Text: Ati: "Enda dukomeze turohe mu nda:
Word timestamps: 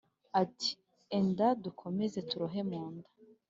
Ati: 0.41 0.71
"Enda 1.17 1.47
dukomeze 1.63 2.19
turohe 2.29 2.61
mu 2.69 2.81
nda: 2.93 3.09